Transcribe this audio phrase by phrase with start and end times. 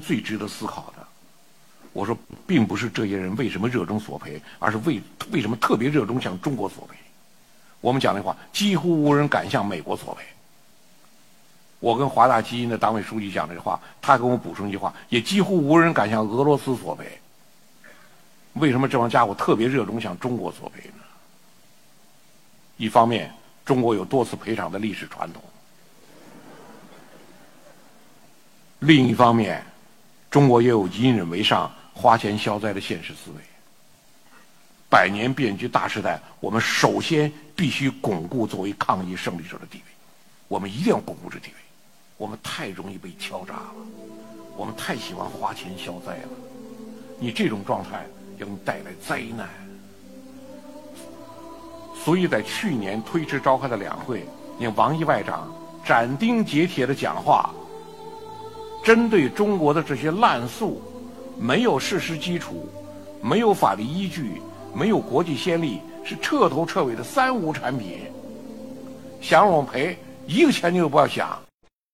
[0.00, 1.06] 最值得思考的，
[1.92, 5.00] 我说，并不是这些人为什么热衷索赔，而是为
[5.32, 6.96] 为什么特别热衷向中国索赔。
[7.80, 10.24] 我们讲那话，几乎无人敢向美国索赔。
[11.78, 17.18] 我跟华大基因的党委书记讲这话，他给我补充一句话，也几乎无人敢向俄罗斯索赔。
[18.54, 21.04] 为什么这帮家伙特别热衷向中国索赔呢？
[22.78, 23.30] 一方面，
[23.64, 25.42] 中国有多次赔偿的历史传统；
[28.78, 29.62] 另一方面，
[30.36, 33.42] 中国也有隐忍为上、花钱消灾的现实思维。
[34.86, 39.84] 百年变局大时代，我们首先必须巩固作为抗疫胜利者的地位。
[40.46, 41.54] 我们一定要巩固这地位。
[42.18, 43.72] 我们太容易被敲诈了，
[44.58, 46.28] 我们太喜欢花钱消灾了。
[47.18, 48.04] 你这种状态
[48.38, 49.48] 给你带来灾难。
[52.04, 54.22] 所以在去年推迟召开的两会，
[54.58, 55.50] 你王毅外长
[55.82, 57.54] 斩钉截铁的讲话，
[58.86, 60.80] 针对中国的这些滥诉，
[61.36, 62.68] 没有事实基础，
[63.20, 64.40] 没有法律依据，
[64.72, 67.98] 没有国际先例，是彻头彻尾的三无产品。
[69.20, 71.36] 想让我们赔一个钱你都不要想。